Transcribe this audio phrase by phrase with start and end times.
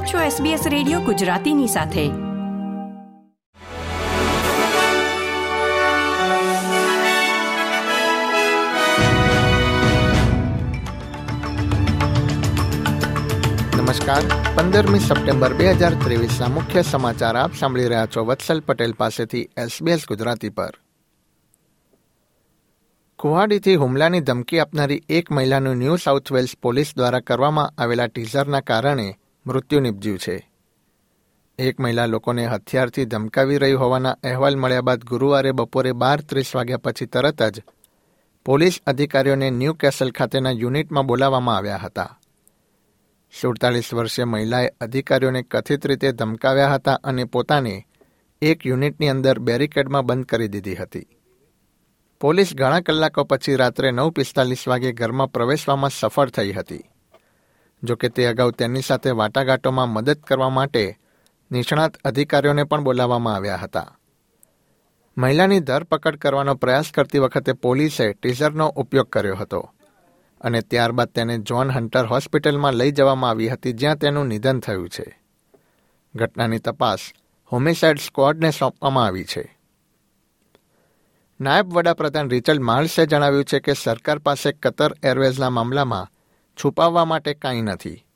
[0.00, 2.04] આપ છો SBS radio ગુજરાતીની સાથે.
[13.76, 14.22] નમસ્કાર.
[14.56, 20.06] પંદરમી સપ્ટેમ્બર બે હજાર ત્રેવીસના મુખ્ય સમાચાર આપ સાંભળી રહ્યા છો વત્સલ પટેલ પાસેથી એસબીએસ
[20.06, 20.74] ગુજરાતી પર.
[23.18, 29.14] કુહાડીથી હુમલાની ધમકી આપનારી એક મહિલાનું ન્યૂ સાઉથ વેલ્સ પોલીસ દ્વારા કરવામાં આવેલા ટીઝરના કારણે
[29.46, 30.50] મૃત્યુ નિપજ્યું છે.
[31.58, 36.76] એક મહિલા લોકોને હથિયારથી ધમકાવી રહી હોવાના અહેવાલ મળ્યા બાદ ગુરુવારે બપોરે બાર ત્રીસ વાગ્યા
[36.76, 37.62] પછી તરત જ
[38.44, 42.18] પોલીસ અધિકારીઓને ન્યૂ કેસલ ખાતેના યુનિટમાં બોલાવવામાં આવ્યા હતા.
[43.40, 47.86] સુડતાલીસ વર્ષીય મહિલાએ અધિકારીઓને કથિત રીતે ધમકાવ્યા હતા અને પોતાને
[48.42, 51.06] એક યુનિટની અંદર બેરિકેડમાં બંધ કરી દીધી હતી.
[52.20, 56.82] પોલીસ ઘણા કલાકો પછી રાત્રે નવ પિસ્તાલીસ વાગે ઘરમાં પ્રવેશવામાં સફળ થઈ હતી.
[57.82, 60.98] જોકે તે અગાઉ તેની સાથે વાટાઘાટોમાં મદદ કરવા માટે
[61.50, 63.96] નિષ્ણાત અધિકારીઓને પણ બોલાવવામાં આવ્યા હતા.
[65.16, 69.70] મહિલાની ધરપકડ કરવાનો પ્રયાસ કરતી વખતે પોલીસે ટીઝરનો ઉપયોગ કર્યો હતો
[70.40, 75.22] અને ત્યારબાદ તેને જ્હોન હન્ટર હોસ્પિટલમાં લઈ જવામાં આવી હતી જ્યાં તેનું નિધન થયું છે.
[76.14, 76.98] ઘટનાની તપાસ
[77.52, 79.58] હોમિસાઇડ સ્ક્વોડને સોંપવામાં આવી છે.
[81.40, 86.08] નાયબ વડાપ્રધાન રિચર્ડ માર્લ્સે જણાવ્યું છે કે સરકાર પાસે કતર એરવેઝના મામલામાં
[86.64, 88.06] છુપાવવા માટે કાંઈ નથી.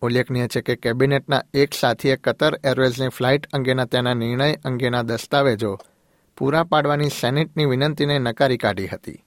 [0.00, 5.78] ઉલ્લેખનીય છે કે કેબિનેટના એક સાથીએ કતર એરવેઝની ફ્લાઇટ અંગેના તેના નિર્ણય અંગેના દસ્તાવેજો
[6.36, 9.24] પૂરા પાડવાની સેનેટની વિનંતીને નકારી કાઢી હતી.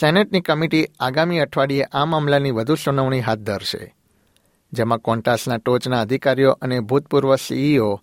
[0.00, 3.94] સેનેટની કમિટી આગામી અઠવાડિયે આ મામલાની વધુ સુનાવણી હાથ ધરશે.
[4.72, 8.00] જેમાં કોન્ટાસના ટોચના અધિકારીઓ અને ભૂતપૂર્વ સીઈઓ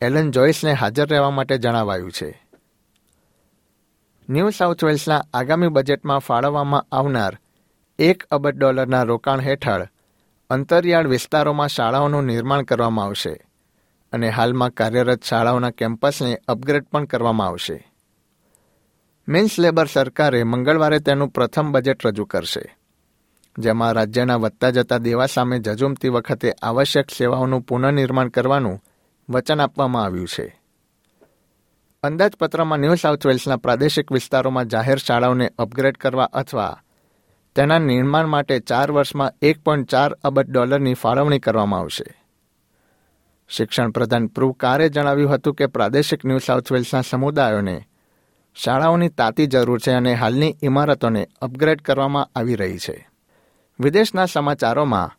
[0.00, 2.46] એલન જોઇસને હાજર રહેવા માટે જણાવાયું છે.
[4.28, 7.38] ન્યૂ સાઉથ વેલ્સના આગામી બજેટમાં ફાળવવામાં આવનાર
[7.98, 9.84] એક અબજ ડોલરના રોકાણ હેઠળ
[10.50, 13.32] અંતરિયાળ વિસ્તારોમાં શાળાઓનું નિર્માણ કરવામાં આવશે
[14.12, 17.78] અને હાલમાં કાર્યરત શાળાઓના કેમ્પસને અપગ્રેડ પણ કરવામાં આવશે.
[19.28, 22.64] મિન્સ લેબર સરકારે મંગળવારે તેનું પ્રથમ બજેટ રજૂ કરશે,
[23.56, 28.82] જેમાં રાજ્યના વધતા જતા દેવા સામે જજુમતી વખતે આવશ્યક સેવાઓનું પુનઃનિર્માણ કરવાનું
[29.28, 30.46] વચન આપવામાં આવ્યું છે.
[32.02, 36.74] અંદાજપત્રમાં ન્યૂ સાઉથ વેલ્સના પ્રાદેશિક વિસ્તારોમાં જાહેર શાળાઓને અપગ્રેડ કરવા અથવા
[37.56, 42.04] તેના નિર્માણ માટે ચાર વર્ષમાં એક પોઈન્ટ ચાર અબજ ડોલરની ફાળવણી કરવામાં આવશે.
[43.48, 47.86] શિક્ષણ પ્રધાન પ્રૂ કારે જણાવ્યું હતું કે પ્રાદેશિક ન્યૂ સાઉથ વેલ્સના સમુદાયોને
[48.54, 53.08] શાળાઓની તાતી જરૂર છે અને હાલની ઇમારતોને અપગ્રેડ કરવામાં આવી રહી છે.
[53.80, 55.10] વિદેશના સમાચારોમાં,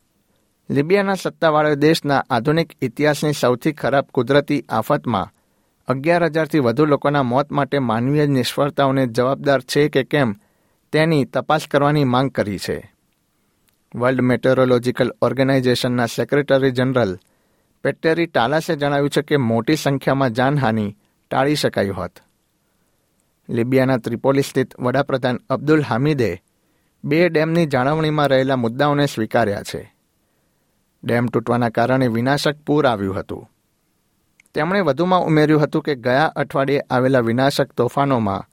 [0.69, 5.33] લિબિયાના સત્તાવાળા દેશના આધુનિક ઇતિહાસની સૌથી ખરાબ કુદરતી આફતમાં
[5.87, 10.35] અગિયાર હજારથી વધુ લોકોના મોત માટે માનવીય નિષ્ફળતાઓને જવાબદાર છે કે કેમ?
[10.91, 12.93] તેની તપાસ કરવાની માંગ કરી છે.
[13.95, 17.19] વર્લ્ડ મેટેરોલોજીકલ ઓર્ગેનાઇઝેશનના સેક્રેટરી જનરલ
[17.83, 20.97] પેટેરી ટાલાસે જણાવ્યું છે કે મોટી સંખ્યામાં જાનહાનિ
[21.29, 22.11] ટાળી શકાયું હોત.
[23.49, 26.41] લિબિયાના ત્રિપોલી સ્થિત વડાપ્રધાન અબ્દુલ હામિદે
[27.03, 29.93] બે ડેમની જાળવણીમાં રહેલા મુદ્દાઓને સ્વીકાર્યા છે.
[31.03, 33.49] ડેમ તૂટવાના કારણે વિનાશક પૂર આવ્યું હતું.
[34.53, 38.45] તેમણે વધુમાં ઉમેર્યું હતું કે ગયા અઠવાડિયે આવેલા વિનાશક તોફાનોમાં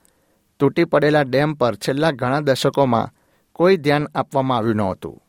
[0.61, 3.11] તૂટી પડેલા ડેમ પર છેલ્લા ઘણા દશકોમાં
[3.53, 5.23] કોઈ ધ્યાન આપવામાં આવ્યું નહોતું.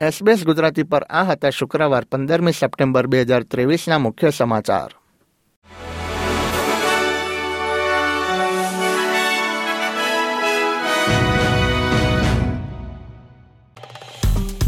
[0.00, 4.90] એસબીએસ ગુજરાતી પર આ હતા શુક્રવાર પંદરમી સપ્ટેમ્બર બે હજાર ત્રેવીસના મુખ્ય સમાચાર.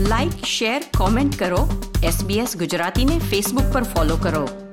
[0.09, 1.63] લાઇક શેર કોમેન્ટ કરો.
[2.05, 4.70] એસબીએસ ગુજરાતીને ફેસબુક પર ફોલો કરો.